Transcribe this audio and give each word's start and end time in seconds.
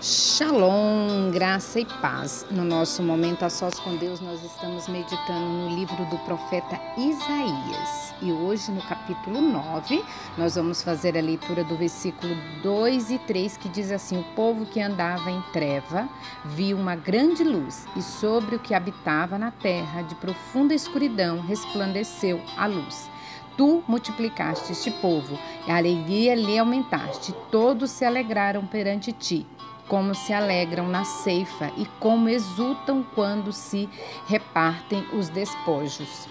Shalom, 0.00 1.28
graça 1.32 1.80
e 1.80 1.84
paz. 1.84 2.46
No 2.52 2.64
nosso 2.64 3.02
momento 3.02 3.44
a 3.44 3.50
sós 3.50 3.80
com 3.80 3.96
Deus, 3.96 4.20
nós 4.20 4.44
estamos 4.44 4.86
meditando 4.86 5.44
no 5.44 5.74
livro 5.74 6.04
do 6.04 6.16
profeta 6.18 6.80
Isaías. 6.96 8.14
E 8.22 8.30
hoje, 8.30 8.70
no 8.70 8.80
capítulo 8.82 9.40
9, 9.40 10.00
nós 10.36 10.54
vamos 10.54 10.82
fazer 10.82 11.18
a 11.18 11.20
leitura 11.20 11.64
do 11.64 11.76
versículo 11.76 12.32
2 12.62 13.10
e 13.10 13.18
3, 13.18 13.56
que 13.56 13.68
diz 13.68 13.90
assim: 13.90 14.20
O 14.20 14.24
povo 14.36 14.66
que 14.66 14.80
andava 14.80 15.32
em 15.32 15.42
treva 15.52 16.08
viu 16.44 16.76
uma 16.76 16.94
grande 16.94 17.42
luz, 17.42 17.84
e 17.96 18.00
sobre 18.00 18.54
o 18.54 18.60
que 18.60 18.74
habitava 18.74 19.36
na 19.36 19.50
terra, 19.50 20.02
de 20.02 20.14
profunda 20.14 20.74
escuridão, 20.74 21.40
resplandeceu 21.40 22.40
a 22.56 22.66
luz. 22.66 23.10
Tu 23.56 23.82
multiplicaste 23.88 24.70
este 24.70 24.92
povo, 24.92 25.36
e 25.66 25.72
a 25.72 25.76
alegria 25.76 26.36
lhe 26.36 26.56
aumentaste, 26.56 27.34
todos 27.50 27.90
se 27.90 28.04
alegraram 28.04 28.64
perante 28.64 29.10
ti 29.10 29.44
como 29.88 30.14
se 30.14 30.32
alegram 30.32 30.86
na 30.86 31.04
ceifa 31.04 31.72
e 31.76 31.86
como 31.98 32.28
exultam 32.28 33.04
quando 33.14 33.52
se 33.52 33.88
repartem 34.26 35.04
os 35.12 35.28
despojos. 35.28 36.28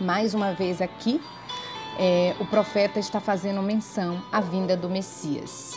Mais 0.00 0.34
uma 0.34 0.52
vez 0.52 0.82
aqui, 0.82 1.20
é, 1.98 2.34
o 2.38 2.44
profeta 2.44 2.98
está 2.98 3.20
fazendo 3.20 3.62
menção 3.62 4.20
à 4.30 4.40
vinda 4.40 4.76
do 4.76 4.90
Messias. 4.90 5.74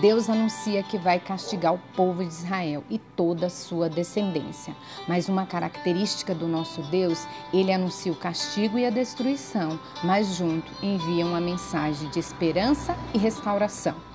Deus 0.00 0.30
anuncia 0.30 0.82
que 0.82 0.96
vai 0.96 1.20
castigar 1.20 1.74
o 1.74 1.80
povo 1.94 2.24
de 2.24 2.30
Israel 2.30 2.82
e 2.88 2.98
toda 2.98 3.46
a 3.46 3.50
sua 3.50 3.90
descendência. 3.90 4.74
Mas 5.06 5.28
uma 5.28 5.44
característica 5.44 6.34
do 6.34 6.48
nosso 6.48 6.80
Deus, 6.84 7.26
ele 7.52 7.70
anuncia 7.70 8.10
o 8.10 8.16
castigo 8.16 8.78
e 8.78 8.86
a 8.86 8.90
destruição, 8.90 9.78
mas 10.02 10.34
junto 10.34 10.72
envia 10.82 11.26
uma 11.26 11.40
mensagem 11.40 12.08
de 12.08 12.18
esperança 12.18 12.96
e 13.12 13.18
restauração. 13.18 14.11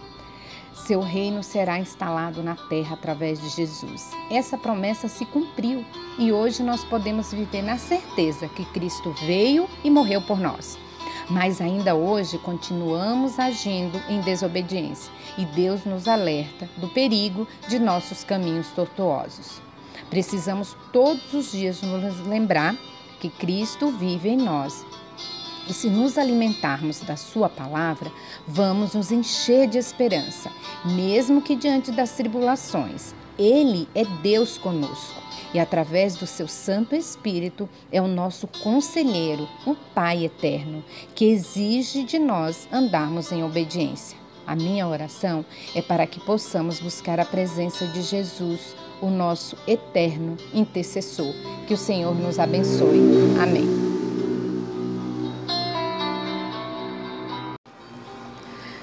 Seu 0.87 1.01
reino 1.01 1.43
será 1.43 1.77
instalado 1.77 2.41
na 2.41 2.55
terra 2.55 2.93
através 2.93 3.41
de 3.41 3.49
Jesus. 3.49 4.09
Essa 4.31 4.57
promessa 4.57 5.09
se 5.09 5.25
cumpriu 5.25 5.85
e 6.17 6.31
hoje 6.31 6.63
nós 6.63 6.81
podemos 6.85 7.33
viver 7.33 7.61
na 7.61 7.77
certeza 7.77 8.47
que 8.47 8.63
Cristo 8.63 9.13
veio 9.25 9.67
e 9.83 9.89
morreu 9.89 10.21
por 10.21 10.39
nós. 10.39 10.79
Mas 11.29 11.59
ainda 11.59 11.93
hoje 11.93 12.37
continuamos 12.37 13.37
agindo 13.37 14.01
em 14.07 14.21
desobediência 14.21 15.11
e 15.37 15.43
Deus 15.43 15.83
nos 15.83 16.07
alerta 16.07 16.69
do 16.77 16.87
perigo 16.87 17.45
de 17.67 17.79
nossos 17.79 18.23
caminhos 18.23 18.69
tortuosos. 18.69 19.61
Precisamos 20.09 20.73
todos 20.93 21.33
os 21.33 21.51
dias 21.51 21.81
nos 21.81 22.25
lembrar 22.25 22.73
que 23.19 23.27
Cristo 23.27 23.91
vive 23.91 24.29
em 24.29 24.37
nós 24.37 24.85
e 25.69 25.73
se 25.73 25.89
nos 25.89 26.17
alimentarmos 26.17 26.99
da 27.01 27.15
Sua 27.15 27.49
palavra, 27.49 28.11
vamos 28.47 28.93
nos 28.93 29.11
encher 29.11 29.67
de 29.67 29.77
esperança, 29.77 30.51
mesmo 30.85 31.41
que 31.41 31.55
diante 31.55 31.91
das 31.91 32.11
tribulações. 32.11 33.13
Ele 33.37 33.87
é 33.93 34.03
Deus 34.21 34.57
conosco 34.57 35.21
e, 35.53 35.59
através 35.59 36.15
do 36.15 36.25
seu 36.25 36.47
Santo 36.47 36.95
Espírito, 36.95 37.69
é 37.91 38.01
o 38.01 38.07
nosso 38.07 38.47
conselheiro, 38.47 39.47
o 39.65 39.75
Pai 39.93 40.25
eterno, 40.25 40.83
que 41.13 41.25
exige 41.25 42.03
de 42.03 42.19
nós 42.19 42.67
andarmos 42.71 43.31
em 43.31 43.43
obediência. 43.43 44.17
A 44.45 44.55
minha 44.55 44.87
oração 44.87 45.45
é 45.75 45.81
para 45.81 46.07
que 46.07 46.21
possamos 46.21 46.79
buscar 46.79 47.19
a 47.19 47.25
presença 47.25 47.85
de 47.87 48.01
Jesus, 48.01 48.75
o 49.01 49.09
nosso 49.09 49.57
eterno 49.67 50.37
intercessor. 50.53 51.33
Que 51.67 51.73
o 51.73 51.77
Senhor 51.77 52.15
nos 52.15 52.39
abençoe. 52.39 53.01
Amém. 53.41 53.96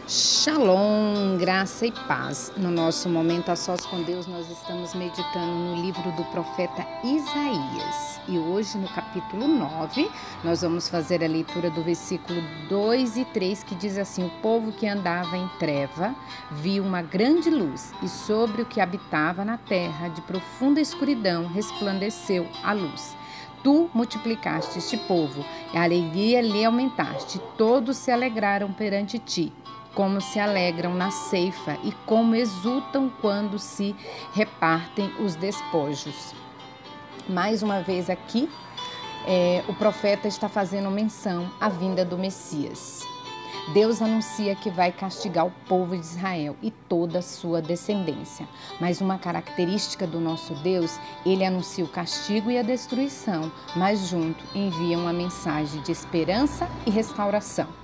Shalom, 0.07 1.39
graça 1.39 1.87
e 1.87 1.91
paz. 1.91 2.53
No 2.59 2.71
nosso 2.71 3.09
momento 3.09 3.49
a 3.49 3.57
sós 3.57 3.87
com 3.87 4.03
Deus, 4.03 4.27
nós 4.27 4.51
estamos 4.51 4.95
meditando 4.95 5.51
no 5.51 5.81
livro 5.81 6.13
do 6.13 6.23
profeta 6.25 6.87
Isaías. 7.03 8.21
E 8.29 8.39
hoje, 8.39 8.77
no 8.77 8.87
capítulo 8.89 9.49
9, 9.49 10.11
nós 10.45 10.61
vamos 10.61 10.91
fazer 10.91 11.25
a 11.25 11.27
leitura 11.27 11.71
do 11.71 11.83
versículo 11.83 12.39
2 12.69 13.17
e 13.17 13.25
3, 13.25 13.63
que 13.63 13.75
diz 13.75 13.97
assim: 13.97 14.27
O 14.27 14.31
povo 14.43 14.73
que 14.73 14.87
andava 14.87 15.39
em 15.39 15.49
treva 15.59 16.15
viu 16.51 16.85
uma 16.85 17.01
grande 17.01 17.49
luz, 17.49 17.95
e 18.03 18.09
sobre 18.09 18.61
o 18.61 18.67
que 18.67 18.83
habitava 18.83 19.43
na 19.43 19.57
terra, 19.57 20.09
de 20.09 20.21
profunda 20.21 20.83
escuridão, 20.83 21.47
resplandeceu 21.47 22.47
a 22.63 22.75
luz. 22.75 23.17
Tu 23.63 23.89
multiplicaste 23.95 24.79
este 24.79 24.99
povo, 24.99 25.43
e 25.73 25.79
a 25.79 25.83
alegria 25.83 26.43
lhe 26.43 26.63
aumentaste, 26.63 27.41
todos 27.57 27.97
se 27.97 28.11
alegraram 28.11 28.71
perante 28.71 29.19
ti 29.19 29.51
como 29.95 30.21
se 30.21 30.39
alegram 30.39 30.95
na 30.95 31.11
ceifa 31.11 31.79
e 31.83 31.93
como 32.05 32.35
exultam 32.35 33.11
quando 33.21 33.59
se 33.59 33.95
repartem 34.33 35.11
os 35.21 35.35
despojos. 35.35 36.35
Mais 37.29 37.63
uma 37.63 37.81
vez 37.81 38.11
aqui, 38.11 38.51
é, 39.27 39.65
o 39.69 39.75
profeta 39.75 40.29
está 40.29 40.49
fazendo 40.49 40.91
menção 40.91 41.51
à 41.61 41.69
vinda 41.69 42.05
do 42.05 42.19
Messias. 42.19 43.03
Deus 43.73 44.03
anuncia 44.03 44.55
que 44.55 44.69
vai 44.69 44.93
castigar 44.93 45.47
o 45.47 45.53
povo 45.67 45.97
de 45.97 46.05
Israel 46.05 46.55
e 46.61 46.71
toda 46.71 47.21
a 47.21 47.23
sua 47.23 47.63
descendência. 47.63 48.47
Mas 48.79 49.01
uma 49.01 49.19
característica 49.19 50.07
do 50.07 50.21
nosso 50.21 50.55
Deus, 50.57 51.01
ele 51.25 51.47
anuncia 51.47 51.83
o 51.83 51.89
castigo 51.89 52.51
e 52.51 52.59
a 52.59 52.63
destruição, 52.63 53.51
mas 53.75 54.07
junto 54.07 54.45
envia 54.55 54.99
uma 54.99 55.15
mensagem 55.15 55.81
de 55.81 55.93
esperança 55.93 56.69
e 56.85 56.91
restauração. 56.91 57.84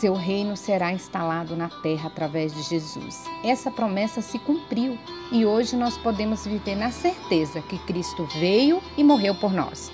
Seu 0.00 0.14
reino 0.14 0.56
será 0.56 0.94
instalado 0.94 1.54
na 1.54 1.68
terra 1.68 2.06
através 2.06 2.54
de 2.54 2.62
Jesus. 2.62 3.22
Essa 3.44 3.70
promessa 3.70 4.22
se 4.22 4.38
cumpriu 4.38 4.98
e 5.30 5.44
hoje 5.44 5.76
nós 5.76 5.98
podemos 5.98 6.46
viver 6.46 6.74
na 6.74 6.90
certeza 6.90 7.60
que 7.60 7.76
Cristo 7.80 8.26
veio 8.38 8.82
e 8.96 9.04
morreu 9.04 9.34
por 9.34 9.52
nós. 9.52 9.92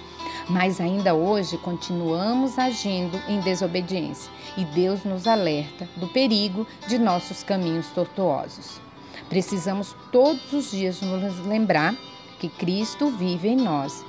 Mas 0.48 0.80
ainda 0.80 1.12
hoje 1.12 1.58
continuamos 1.58 2.56
agindo 2.56 3.20
em 3.26 3.40
desobediência 3.40 4.30
e 4.56 4.64
Deus 4.64 5.02
nos 5.02 5.26
alerta 5.26 5.88
do 5.96 6.06
perigo 6.06 6.64
de 6.86 7.00
nossos 7.00 7.42
caminhos 7.42 7.88
tortuosos. 7.88 8.80
Precisamos 9.28 9.96
todos 10.12 10.52
os 10.52 10.70
dias 10.70 11.00
nos 11.00 11.44
lembrar 11.44 11.96
que 12.38 12.48
Cristo 12.48 13.10
vive 13.10 13.48
em 13.48 13.56
nós 13.56 14.04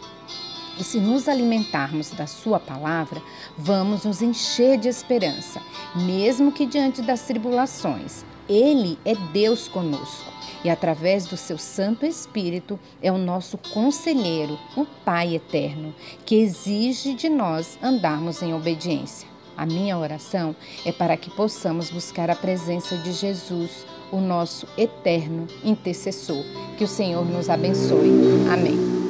e 0.79 0.83
se 0.83 0.99
nos 0.99 1.27
alimentarmos 1.27 2.11
da 2.11 2.27
Sua 2.27 2.59
palavra, 2.59 3.21
vamos 3.57 4.05
nos 4.05 4.21
encher 4.21 4.77
de 4.77 4.88
esperança, 4.88 5.61
mesmo 5.95 6.51
que 6.51 6.65
diante 6.65 7.01
das 7.01 7.21
tribulações. 7.21 8.23
Ele 8.47 8.97
é 9.03 9.13
Deus 9.33 9.67
conosco 9.67 10.31
e, 10.63 10.69
através 10.69 11.25
do 11.25 11.35
seu 11.35 11.57
Santo 11.57 12.05
Espírito, 12.05 12.79
é 13.01 13.11
o 13.11 13.17
nosso 13.17 13.57
conselheiro, 13.57 14.57
o 14.75 14.85
Pai 14.85 15.35
eterno, 15.35 15.93
que 16.25 16.35
exige 16.35 17.13
de 17.13 17.29
nós 17.29 17.77
andarmos 17.81 18.41
em 18.41 18.53
obediência. 18.53 19.27
A 19.55 19.65
minha 19.65 19.97
oração 19.97 20.55
é 20.85 20.91
para 20.91 21.17
que 21.17 21.31
possamos 21.31 21.89
buscar 21.89 22.29
a 22.29 22.35
presença 22.35 22.95
de 22.97 23.11
Jesus, 23.11 23.85
o 24.11 24.17
nosso 24.17 24.67
eterno 24.77 25.47
intercessor. 25.63 26.44
Que 26.77 26.83
o 26.83 26.88
Senhor 26.88 27.25
nos 27.25 27.49
abençoe. 27.49 28.11
Amém. 28.51 29.06